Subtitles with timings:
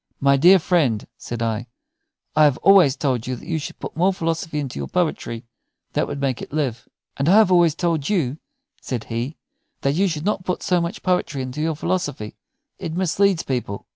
[0.19, 1.67] "My dear friend," said I,
[2.35, 5.45] "I have always told you that you should put more philosophy into your poetry.
[5.93, 8.39] That would make it live." "And I have always told you,"
[8.81, 9.37] said he,
[9.81, 12.35] "that you should not put so much poetry into your philosophy.
[12.79, 13.85] It misleads people."